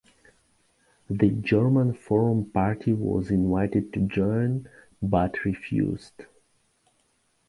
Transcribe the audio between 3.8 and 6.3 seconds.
to join, but refused.